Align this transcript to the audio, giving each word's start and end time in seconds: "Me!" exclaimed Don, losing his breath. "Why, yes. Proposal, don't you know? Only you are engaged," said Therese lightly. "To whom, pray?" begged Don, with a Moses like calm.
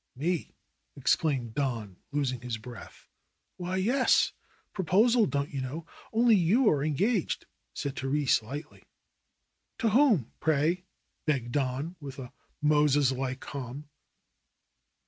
"Me!" 0.15 0.55
exclaimed 0.95 1.53
Don, 1.53 1.97
losing 2.11 2.41
his 2.41 2.57
breath. 2.57 3.07
"Why, 3.57 3.75
yes. 3.75 4.33
Proposal, 4.73 5.27
don't 5.27 5.51
you 5.51 5.61
know? 5.61 5.85
Only 6.11 6.33
you 6.35 6.67
are 6.71 6.83
engaged," 6.83 7.45
said 7.75 7.95
Therese 7.95 8.41
lightly. 8.41 8.81
"To 9.77 9.89
whom, 9.89 10.31
pray?" 10.39 10.85
begged 11.27 11.51
Don, 11.51 11.97
with 11.99 12.17
a 12.17 12.33
Moses 12.63 13.11
like 13.11 13.41
calm. 13.41 13.89